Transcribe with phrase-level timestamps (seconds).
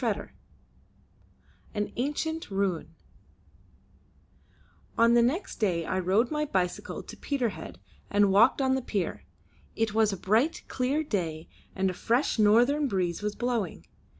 [0.01, 1.51] CHAPTER III
[1.83, 2.95] AN ANCIENT RUNE
[4.97, 8.81] On the next day I rode on my bicycle to Peterhead, and walked on the
[8.81, 9.25] pier.
[9.75, 13.85] It was a bright clear day, and a fresh northern breeze was blowing.